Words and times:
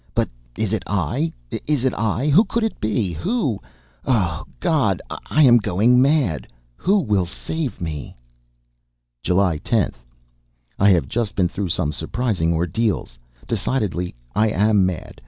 But 0.15 0.29
is 0.57 0.73
it 0.73 0.81
I? 0.87 1.31
Is 1.67 1.83
it 1.85 1.93
I? 1.93 2.29
Who 2.29 2.43
could 2.43 2.63
it 2.63 2.81
be? 2.81 3.13
Who? 3.13 3.61
Oh! 4.03 4.43
God! 4.59 4.99
Am 5.29 5.55
I 5.55 5.57
going 5.61 6.01
mad? 6.01 6.47
Who 6.75 6.97
will 6.97 7.27
save 7.27 7.79
me? 7.79 8.15
July 9.21 9.59
10th. 9.59 9.97
I 10.79 10.89
have 10.89 11.07
just 11.07 11.35
been 11.35 11.47
through 11.49 11.69
some 11.69 11.91
surprising 11.91 12.51
ordeals. 12.51 13.19
Decidedly 13.47 14.15
I 14.35 14.49
am 14.49 14.87
mad! 14.87 15.19